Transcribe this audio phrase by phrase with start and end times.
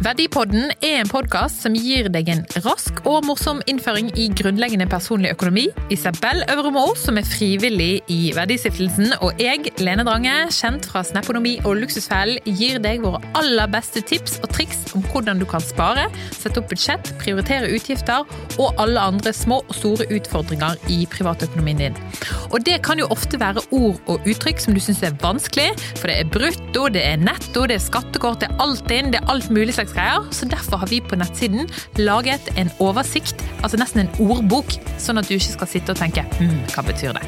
[0.00, 5.34] Verdipodden er en podkast som gir deg en rask og morsom innføring i grunnleggende personlig
[5.34, 5.66] økonomi.
[5.92, 11.82] Isabel Øvremo, som er frivillig i Verdistiftelsen, og jeg, Lene Drange, kjent fra Snaponomi og
[11.82, 16.62] Luksusfellen, gir deg våre aller beste tips og triks om hvordan du kan spare, sette
[16.62, 18.24] opp budsjett, prioritere utgifter
[18.56, 22.00] og alle andre små og store utfordringer i privatøkonomien din.
[22.48, 25.68] Og det kan jo ofte være ord og uttrykk som du syns er vanskelig,
[26.00, 29.20] for det er brutto, det er netto, det er skattekort, det er alt inn, det
[29.20, 30.26] er alt mulig slags greier.
[30.34, 35.28] Så derfor har vi på nettsiden laget en oversikt, altså nesten en ordbok, sånn at
[35.28, 37.24] du ikke skal sitte og tenke hm, hva betyr det?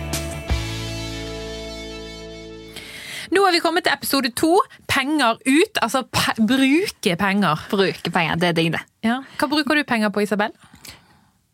[3.33, 4.59] Nå er vi kommet til episode to.
[4.93, 5.79] Penger ut.
[5.81, 7.63] Altså pe bruke penger.
[7.71, 8.83] Bruke penger, det er digg, det.
[9.07, 9.23] Ja.
[9.41, 10.53] Hva bruker du penger på, Isabel?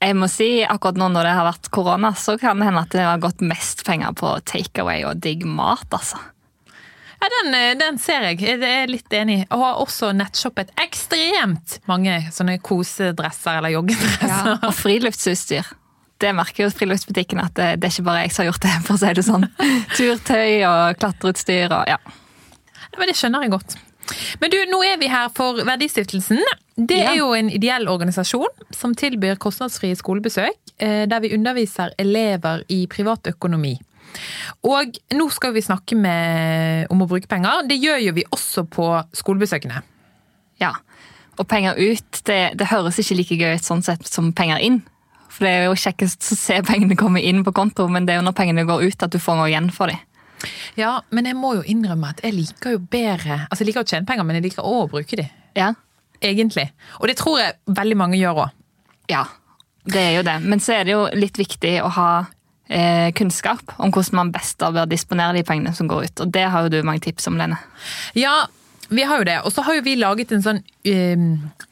[0.03, 2.93] Jeg må si akkurat nå når det har vært korona, så kan det hende at
[2.95, 6.21] det har gått mest penger på takeaway og digg mat, altså.
[7.19, 8.43] Ja, den, eh, den, ser jeg.
[8.43, 9.41] Jeg er litt enig.
[9.51, 14.55] Og har også nettshoppet ekstremt mange sånne kosedresser eller joggedresser.
[14.55, 15.75] Ja, og friluftsutstyr.
[16.19, 18.77] Det merker jo friluftsbutikken at det, det, er ikke bare jeg som har gjort det,
[18.87, 19.51] for å si det sånn.
[19.97, 21.99] Turtøy og klatreutstyr og ja.
[22.99, 23.77] Men det skjønner jeg godt.
[24.41, 26.41] Men du, nå er vi her for Verdistiftelsen.
[26.79, 32.63] Det er jo en ideell organisasjon som tilbyr kostnadsfrie skolebesøk, eh, der vi underviser elever
[32.73, 33.75] i privatøkonomi.
[34.67, 37.65] Og nå skal vi snakke med, om å bruke penger.
[37.69, 39.83] Det gjør jo vi også på skolebesøkene.
[40.63, 40.75] Ja,
[41.39, 44.81] og penger ut, det, det høres ikke like gøy ut sånn sett som penger inn.
[45.31, 48.21] For det er jo kjekkest å se pengene komme inn på konto, men det er
[48.21, 50.01] jo når pengene går ut at du får noe igjen for dem.
[50.79, 53.89] Ja, men jeg må jo innrømme at jeg liker jo bedre Altså, jeg liker å
[53.91, 55.31] tjene penger, men jeg liker også å bruke dem.
[55.59, 55.73] Ja.
[56.23, 56.69] Egentlig.
[56.99, 58.57] Og det tror jeg veldig mange gjør òg.
[59.11, 59.25] Ja,
[59.87, 60.37] det er jo det.
[60.45, 62.11] Men så er det jo litt viktig å ha
[62.69, 66.25] eh, kunnskap om hvordan man best bør disponere de pengene som går ut.
[66.25, 67.59] Og det har jo du mange tips om, Lene.
[68.19, 68.47] Ja,
[68.89, 69.37] vi har jo det.
[69.45, 71.27] Og så har jo vi laget en sånn um,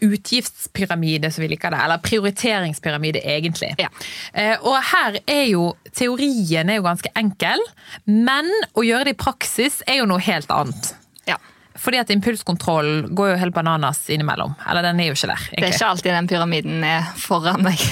[0.04, 1.80] utgiftspyramide, som vi liker det.
[1.84, 3.72] Eller prioriteringspyramide, egentlig.
[3.80, 3.88] Ja.
[4.36, 7.62] Uh, og her er jo teorien er jo ganske enkel,
[8.04, 10.92] men å gjøre det i praksis er jo noe helt annet.
[11.28, 11.38] Ja.
[11.80, 14.56] Fordi at impulskontroll går jo helt bananas innimellom.
[14.68, 15.48] Eller den er jo ikke der.
[15.48, 15.62] Egentlig.
[15.62, 17.88] Det er ikke alltid den pyramiden er foran deg.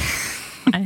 [0.74, 0.84] Nei.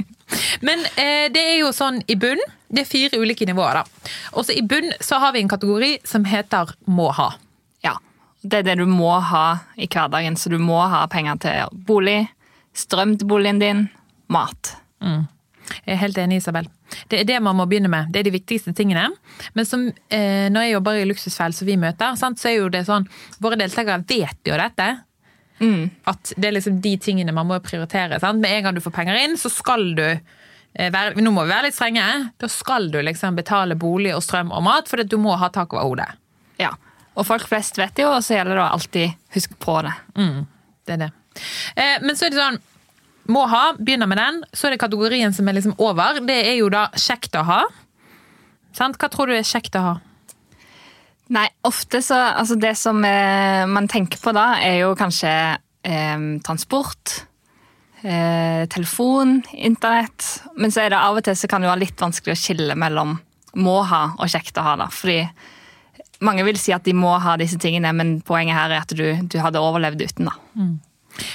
[0.61, 2.41] Men eh, det er jo sånn i bunn.
[2.69, 4.11] Det er fire ulike nivåer, da.
[4.37, 7.31] Og så i bunn så har vi en kategori som heter må ha.
[7.85, 7.97] Ja.
[8.43, 9.47] Det er det du må ha
[9.77, 10.37] i hverdagen.
[10.37, 12.21] Så du må ha penger til bolig,
[12.77, 13.89] strøm til boligen din,
[14.29, 14.77] mat.
[15.05, 15.27] Mm.
[15.85, 16.69] Jeg er helt enig, Isabel.
[17.09, 18.13] Det er det man må begynne med.
[18.13, 19.09] Det er de viktigste tingene.
[19.57, 22.71] Men som, eh, når jeg jobber i Luksusfell som vi møter, sant, så er jo
[22.73, 23.09] det sånn
[23.41, 24.89] Våre deltakere vet jo dette.
[25.61, 25.89] Mm.
[26.09, 28.21] At det er liksom de tingene man må prioritere.
[28.23, 28.41] Sant?
[28.43, 31.55] Med en gang du får penger inn, så skal du eh, være, Nå må vi
[31.55, 32.07] være litt strenge.
[32.39, 35.75] Da skal du liksom betale bolig og strøm og mat, for du må ha tak
[35.75, 36.09] over hodet.
[36.63, 36.75] Ja.
[37.19, 39.95] Og folk flest vet jo, og så gjelder det å alltid huske på det.
[40.19, 40.43] Mm,
[40.87, 41.13] det er det.
[41.75, 42.57] Eh, men så er det sånn
[43.29, 44.39] Må ha, begynner med den.
[44.57, 46.23] Så er det kategorien som er liksom over.
[46.25, 47.59] Det er jo da kjekt å ha.
[48.73, 48.97] Sant?
[48.97, 49.93] Hva tror du er kjekt å ha?
[51.35, 55.33] Nei, ofte så Altså, det som eh, man tenker på da, er jo kanskje
[55.85, 57.23] eh, transport.
[58.03, 60.25] Eh, telefon, internett.
[60.57, 62.79] Men så er det av og til så kan det være litt vanskelig å skille
[62.79, 63.19] mellom
[63.59, 64.77] må ha og kjekt å ha.
[64.79, 65.23] da, fordi
[66.25, 69.07] mange vil si at de må ha disse tingene, men poenget her er at du,
[69.31, 70.31] du hadde overlevd uten.
[70.31, 70.37] da.
[70.59, 70.77] Mm.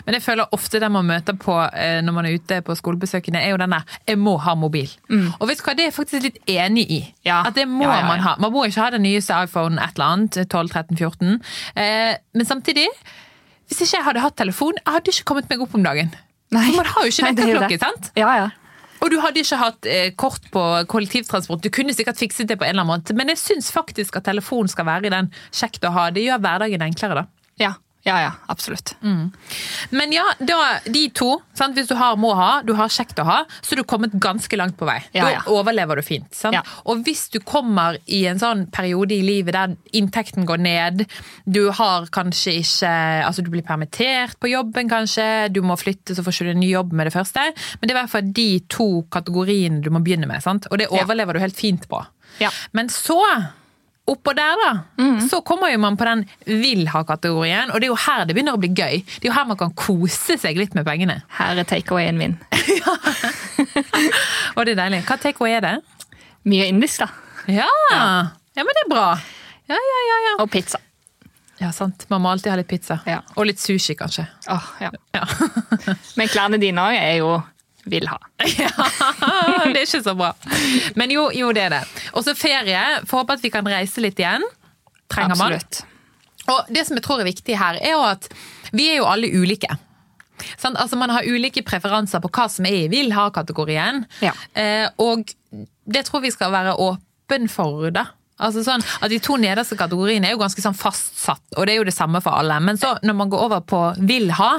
[0.06, 3.42] Men jeg føler ofte det man møter på eh, når man er ute på skolebesøkene,
[3.42, 4.96] er jo denne 'jeg må ha mobil'.
[5.10, 5.34] Mm.
[5.40, 7.02] Og vet du hva, det er jeg faktisk litt enig i.
[7.26, 7.44] Ja.
[7.48, 8.36] At det må Ja, ja, man ha.
[8.40, 11.42] Man må ikke ha den nyeste iPhone et eller annet, 12, 13, 14.
[11.76, 12.88] Eh, men samtidig,
[13.68, 16.14] hvis ikke jeg hadde hatt telefon, jeg hadde ikke kommet meg opp om dagen.
[16.54, 16.68] Nei.
[16.70, 18.12] For man har jo ikke er vekkerklokke, sant?
[18.20, 18.50] Ja, ja.
[19.04, 21.64] Og du hadde ikke hatt eh, kort på kollektivtransport.
[21.64, 24.28] Du kunne sikkert fikset det på en eller annen måte, men jeg syns faktisk at
[24.30, 26.08] telefon skal være i den kjekt å ha.
[26.14, 27.50] Det gjør hverdagen enklere, da.
[27.60, 27.74] Ja,
[28.04, 28.96] ja, ja absolutt.
[29.90, 31.78] Men ja, da, de to, sant?
[31.78, 34.60] hvis du har må ha, du har kjekt å ha, så er du kommet ganske
[34.60, 34.98] langt på vei.
[35.16, 35.44] Ja, ja.
[35.46, 36.28] Da overlever du fint.
[36.36, 36.58] Sant?
[36.58, 36.66] Ja.
[36.84, 41.06] Og hvis du kommer i en sånn periode i livet der inntekten går ned,
[41.46, 42.92] du har kanskje ikke
[43.24, 46.62] Altså du blir permittert på jobben kanskje, du må flytte så får ikke du en
[46.64, 47.46] ny jobb med det første,
[47.80, 50.68] men det er i hvert fall de to kategoriene du må begynne med, sant?
[50.70, 52.02] og det overlever du helt fint på.
[52.42, 52.52] Ja.
[52.76, 53.22] Men så
[54.08, 55.22] Oppå der, da, Mm.
[55.30, 58.58] så kommer jo man på den vil ha-kategorien, og det er jo her det begynner
[58.58, 58.98] å bli gøy.
[59.06, 61.22] Det er jo her man kan kose seg litt med pengene.
[61.38, 62.36] Her er takeawayen min.
[64.56, 65.04] Og det er deilig.
[65.08, 65.74] Hva takeaway er det?
[66.52, 67.10] Mye indisk, da.
[67.48, 67.68] Ja.
[67.94, 69.06] ja, men det er bra.
[69.72, 70.34] Ja, ja, ja, ja.
[70.44, 70.80] Og pizza.
[71.62, 72.04] Ja, sant.
[72.12, 73.00] Man må alltid ha litt pizza.
[73.08, 73.22] Ja.
[73.38, 74.26] Og litt sushi, kanskje.
[74.50, 74.90] Ja.
[75.16, 75.24] Ja.
[76.20, 77.38] Men klærne dine òg er jo
[77.90, 78.18] vil ha.
[78.60, 78.72] ja,
[79.70, 80.34] det er ikke så bra.
[81.00, 81.82] Men jo, jo det er det.
[82.14, 82.84] Og så ferie.
[83.10, 84.46] Får håpe at vi kan reise litt igjen.
[85.12, 85.58] Trenger man.
[85.58, 85.84] Absolutt.
[86.52, 88.28] Og det som jeg tror er viktig her, er jo at
[88.74, 89.70] Vi er jo alle ulike.
[90.58, 90.76] Sånn?
[90.80, 94.04] Altså Man har ulike preferanser på hva som er i vil ha-kategorien.
[94.24, 94.34] Ja.
[94.58, 95.32] Eh, og
[95.86, 98.08] det tror vi skal være åpen for, da.
[98.44, 101.84] Altså sånn at De to nederste kategoriene er jo ganske sånn fastsatt, og det er
[101.84, 102.58] jo det samme for alle.
[102.66, 104.52] Men så når man går over på vil ha,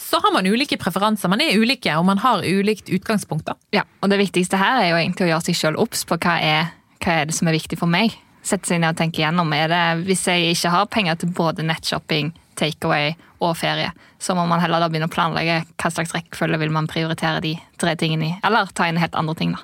[0.00, 1.30] så har man ulike preferanser.
[1.30, 3.44] Man er ulike, og man har ulikt utgangspunkt.
[3.46, 3.54] da.
[3.74, 6.38] Ja, og det viktigste her er jo egentlig å gjøre seg sjøl obs på hva
[6.40, 6.72] er,
[7.04, 8.16] hva er det som er viktig for meg.
[8.42, 9.50] Sette seg ned og tenke igjennom.
[9.52, 13.12] Er det, hvis jeg ikke har penger til både nettshopping, takeaway
[13.44, 16.88] og ferie, så må man heller da begynne å planlegge hva slags rekkefølge vil man
[16.90, 18.32] prioritere de tre tingene i.
[18.46, 19.62] Eller ta inn helt andre ting, da.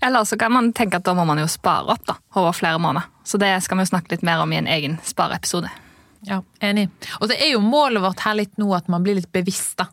[0.00, 2.78] Eller så kan man tenke at da må man jo spare opp da, over flere
[2.78, 3.08] måneder.
[3.26, 5.68] Så det skal vi jo snakke litt mer om i en egen spareepisode.
[6.28, 6.88] Ja, Enig.
[7.20, 9.88] Og så er jo målet vårt her litt nå at man blir litt bevisst da.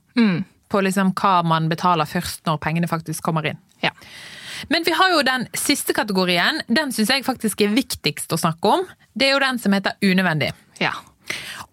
[0.70, 3.58] på liksom hva man betaler først når pengene faktisk kommer inn.
[3.82, 3.90] Ja.
[4.70, 6.62] Men vi har jo den siste kategorien.
[6.68, 8.86] Den syns jeg faktisk er viktigst å snakke om.
[9.16, 10.52] Det er jo den som heter unødvendig.
[10.80, 10.92] ja.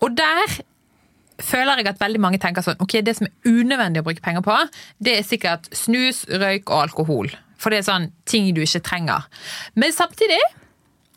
[0.01, 0.59] Og der
[1.41, 4.45] føler jeg at veldig mange tenker sånn Ok, det som er unødvendig å bruke penger
[4.45, 4.57] på,
[5.01, 7.31] det er sikkert snus, røyk og alkohol.
[7.57, 9.25] For det er sånn ting du ikke trenger.
[9.75, 10.41] Men samtidig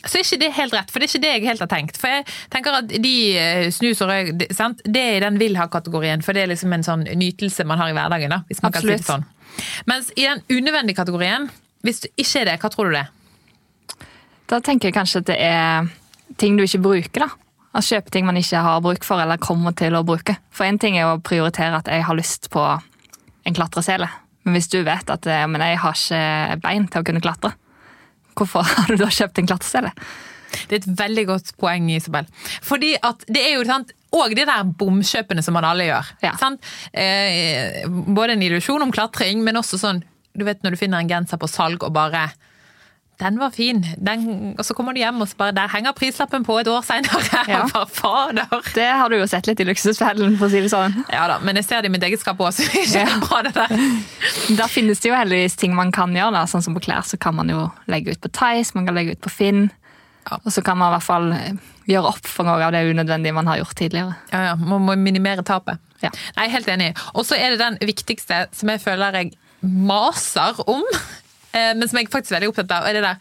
[0.05, 1.97] så er ikke det helt rett, for det er ikke det jeg helt har tenkt.
[1.99, 4.51] For jeg tenker at de eh, snus og røyk, det-
[4.85, 7.89] det er i den vil ha-kategorien, for det er liksom en sånn nytelse man har
[7.89, 8.29] i hverdagen.
[8.29, 9.25] da, hvis man kan si det sånn.
[9.87, 11.49] Mens i den unødvendige kategorien,
[11.83, 13.09] hvis du ikke er det, hva tror du det er?
[14.49, 15.89] Da tenker jeg kanskje at det er
[16.37, 17.29] ting du ikke bruker, da.
[17.75, 20.37] Å kjøpe ting man ikke har bruk for eller kommer til å bruke.
[20.49, 22.63] For én ting er å prioritere at jeg har lyst på
[23.45, 24.07] en klatresele.
[24.45, 27.53] Men hvis du vet at eh, men jeg har ikke bein til å kunne klatre,
[28.39, 29.93] hvorfor har du da kjøpt en klatresele?
[30.49, 32.27] Det er et veldig godt poeng, Isabel.
[32.65, 36.13] Fordi at det er jo sant, og de der bomkjøpene som man alle gjør.
[36.25, 36.33] Ja.
[36.41, 36.65] Sant?
[36.89, 40.01] Eh, både en illusjon om klatring, men også sånn
[40.39, 42.29] Du vet når du finner en genser på salg og bare
[43.19, 43.81] den var fin.
[43.97, 46.85] Den, og så kommer du hjem og så bare Der henger prislappen på et år
[46.87, 47.19] seinere.
[47.49, 47.63] Ja.
[47.73, 48.61] Bare fader.
[48.75, 50.93] Det har du jo sett litt i Luksusfellen, for å si det sånn.
[51.11, 53.19] Ja da, men jeg ser det i mitt eget skap òg, så det er ikke
[53.25, 53.73] bra, det der.
[54.59, 56.35] Da finnes det jo heldigvis ting man kan gjøre.
[56.37, 58.97] da, sånn som På klær så kan man jo legge ut på Tice, man kan
[58.99, 59.67] legge ut på Finn.
[60.29, 60.37] Ja.
[60.43, 63.35] Og så kan man i hvert fall eh, gjøre opp for noe av det unødvendige
[63.35, 64.15] man har gjort tidligere.
[64.31, 65.81] Ja, ja, Man må minimere tapet.
[66.03, 66.11] Ja.
[66.37, 66.91] Nei, helt enig.
[67.15, 69.33] Og så er det den viktigste som jeg føler jeg
[69.65, 70.85] maser om,
[71.53, 72.85] men som jeg faktisk er veldig opptatt av.
[72.89, 73.17] er det der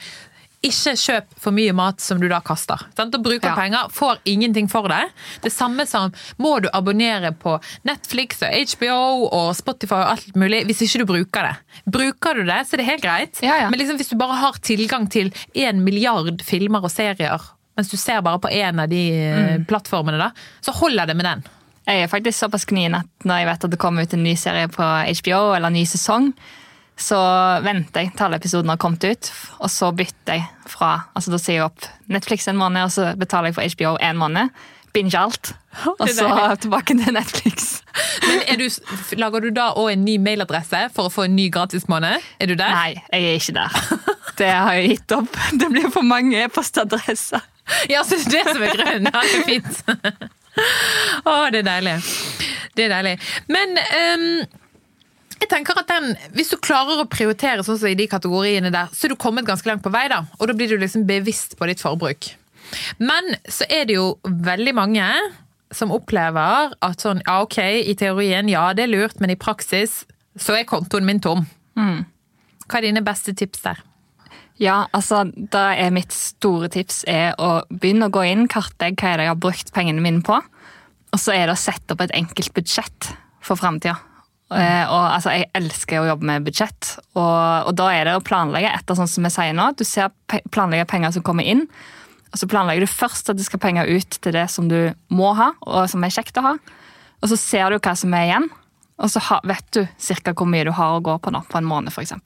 [0.58, 2.80] ikke kjøp for mye mat som du da kaster.
[2.96, 3.12] Sant?
[3.14, 3.54] Da bruker Ja.
[3.54, 5.04] penger, får ingenting for det.
[5.40, 10.64] Det samme som må du abonnere på Netflix og HBO og Spotify og alt mulig
[10.66, 11.56] hvis ikke du bruker det.
[11.86, 13.38] Bruker du det, så er det helt greit.
[13.40, 13.70] Ja, ja.
[13.70, 17.38] Men liksom, hvis du bare har tilgang til en milliard filmer og serier,
[17.76, 19.64] mens du ser bare på én av de eh, Mm.
[19.66, 21.44] plattformene, da, så holder det med den.
[21.86, 24.34] Jeg er faktisk såpass gnien at når jeg vet at det kommer ut en ny
[24.34, 26.34] serie på HBO, eller en ny sesong,
[26.98, 27.18] så
[27.62, 29.30] venter jeg til alle episodene har kommet ut,
[29.62, 33.12] og så bytter jeg fra altså Da sier jeg opp Netflix en måned, og så
[33.18, 34.58] betaler jeg for HBO en måned.
[34.92, 35.52] Binge alt.
[36.00, 36.28] Og så
[36.60, 37.82] tilbake til Netflix.
[38.26, 38.66] Men er du,
[39.20, 42.24] lager du da òg en ny mailadresse for å få en ny gratismåned?
[42.40, 42.74] Er du der?
[42.74, 44.16] Nei, jeg er ikke der.
[44.38, 45.38] Det har jeg gitt opp.
[45.60, 47.44] Det blir for mange e-postadresser.
[47.90, 49.10] Ja, så det er det som er grunnen.
[49.12, 50.36] Ja, det er fint.
[51.28, 51.96] Å, det er deilig.
[52.74, 53.14] Det er deilig.
[53.50, 54.26] Men ehm,
[55.38, 58.90] jeg tenker at den, hvis du klarer å prioritere sånn som i de kategoriene der,
[58.92, 60.24] så er du kommet ganske langt på vei, da.
[60.38, 62.32] Og da blir du liksom bevisst på ditt forbruk.
[63.00, 65.06] Men så er det jo veldig mange
[65.74, 70.02] som opplever at sånn, ja ok, i teorien, ja det er lurt, men i praksis
[70.38, 71.46] så er kontoen min tom.
[72.66, 73.84] Hva er dine beste tips der?
[74.58, 79.12] Ja, altså, da er mitt store tips er å begynne å gå inn, kartlegge hva
[79.12, 80.40] er det jeg har brukt pengene mine på,
[81.08, 83.12] og så er det å sette opp et enkelt budsjett
[83.44, 83.94] for framtida.
[84.48, 88.24] Eh, og altså, Jeg elsker å jobbe med budsjett, og, og da er det å
[88.24, 89.70] planlegge etter sånn som jeg sier nå.
[89.76, 90.12] Du ser
[90.54, 91.66] planlegger penger som kommer inn,
[92.32, 94.78] og så planlegger du først at det skal penger ut til det som du
[95.12, 96.56] må ha, og som er kjekt å ha.
[97.20, 98.48] Og så ser du hva som er igjen,
[98.98, 101.60] og så ha, vet du cirka hvor mye du har å gå på nå, på
[101.60, 102.16] en måned, f.eks.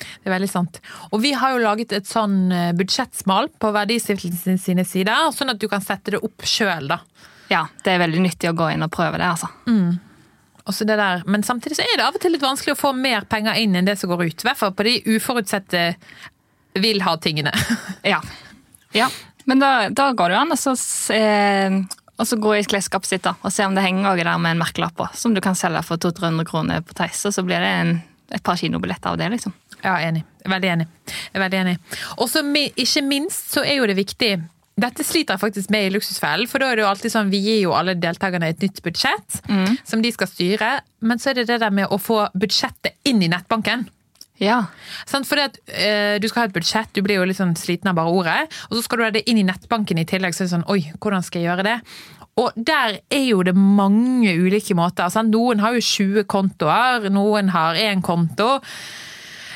[0.00, 0.78] Det er veldig sant.
[1.12, 5.60] Og vi har jo laget et sånn eh, budsjettsmal på Verdistiftelsen sine sider, sånn at
[5.60, 7.02] du kan sette det opp sjøl, da.
[7.50, 9.50] Ja, det er veldig nyttig å gå inn og prøve det, altså.
[9.68, 9.98] Der.
[11.26, 13.76] Men samtidig så er det av og til litt vanskelig å få mer penger inn
[13.78, 14.44] enn det som går ut.
[14.44, 15.86] I hvert fall på de uforutsette
[16.80, 17.52] vil ha-tingene.
[18.12, 18.20] Ja.
[18.96, 19.08] ja.
[19.44, 21.18] Men da, da går det jo an å så se,
[22.16, 24.54] og så gå i klesskapet sitt da, og se om det henger noe der med
[24.54, 27.62] en merkelapp på, som du kan selge for 200-300 kroner på Theis, og så blir
[27.64, 27.92] det en,
[28.30, 29.56] et par kinobilletter av det, liksom.
[29.80, 30.22] Ja, enig.
[30.44, 30.88] Veldig enig.
[31.32, 31.76] Veldig enig.
[32.20, 34.34] Og så ikke minst så er jo det viktig
[34.80, 37.40] dette sliter jeg faktisk med i Luksusfellen, for da er det jo alltid sånn, vi
[37.44, 39.40] gir jo alle deltakerne et nytt budsjett
[39.84, 43.20] som de skal styre, men så er det det der med å få budsjettet inn
[43.22, 43.88] i nettbanken.
[44.40, 44.62] Ja.
[45.04, 47.90] Sånn, Fordi at eh, Du skal ha et budsjett, du blir jo litt sånn sliten
[47.90, 48.46] av bare ordet.
[48.70, 50.68] Og så skal du ha det inn i nettbanken i tillegg, så er det sånn
[50.72, 51.76] oi, hvordan skal jeg gjøre det?
[52.40, 55.10] Og der er jo det mange ulike måter.
[55.12, 55.28] Sant?
[55.34, 58.54] Noen har jo 20 kontoer, noen har én konto.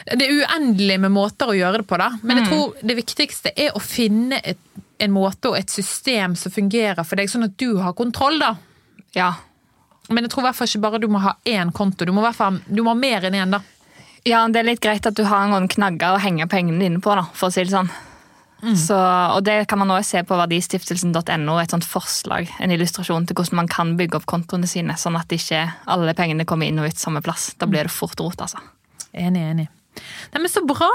[0.04, 2.11] Det er uendelig med måter å gjøre det på, da.
[2.23, 4.61] Men jeg tror det viktigste er å finne et,
[5.00, 8.54] en måte og et system som fungerer for deg, sånn at du har kontroll, da.
[9.16, 9.32] Ja.
[10.11, 12.25] Men jeg tror i hvert fall ikke bare du må ha én konto, du må,
[12.37, 13.62] fall, du må ha mer enn én, da.
[14.28, 17.16] Ja, det er litt greit at du har noen knagger å henge pengene dine på,
[17.16, 17.92] da, for å si det sånn.
[18.80, 23.37] Så, og det kan man også se på verdistiftelsen.no, et sånt forslag, en illustrasjon til
[23.37, 26.88] hvordan man kan bygge opp kontoene sine, sånn at ikke alle pengene kommer inn og
[26.88, 27.50] ut samme plass.
[27.61, 28.62] Da blir det fort rot, altså.
[29.12, 29.68] Enig, enig.
[30.32, 30.90] Nei, men Så bra!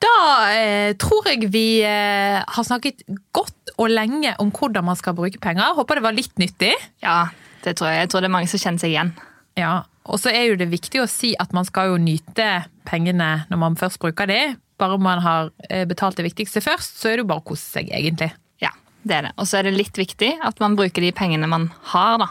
[0.00, 0.12] Da
[0.56, 3.02] eh, tror jeg vi eh, har snakket
[3.36, 5.74] godt og lenge om hvordan man skal bruke penger.
[5.76, 6.72] Håper det var litt nyttig.
[7.04, 7.26] Ja,
[7.66, 8.06] det tror jeg.
[8.06, 9.12] Jeg tror det er mange som kjenner seg igjen.
[9.60, 12.46] Ja, Og så er jo det viktig å si at man skal jo nyte
[12.88, 14.38] pengene når man først bruker de.
[14.80, 17.48] Bare om man har eh, betalt det viktigste først, så er det jo bare å
[17.50, 18.30] kose seg, egentlig.
[18.64, 18.72] Ja,
[19.04, 19.34] det er det.
[19.36, 22.30] Og så er det litt viktig at man bruker de pengene man har, da.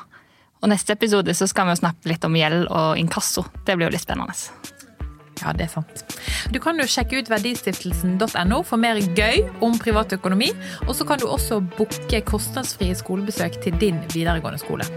[0.60, 3.46] Og neste episode så skal vi jo snakke litt om gjeld og inkasso.
[3.64, 4.34] Det blir jo litt spennende.
[5.44, 6.04] Ja, det er sant.
[6.54, 10.52] Du kan jo sjekke ut verdistiftelsen.no for mer gøy om privatøkonomi.
[10.88, 14.88] Og så kan du også booke kostnadsfrie skolebesøk til din videregående skole.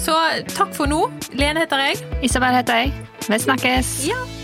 [0.00, 0.16] Så
[0.56, 1.04] takk for nå.
[1.36, 2.04] Lene heter jeg.
[2.24, 3.08] Isabel heter jeg.
[3.28, 3.96] Vi snakkes!
[4.08, 4.39] Ja.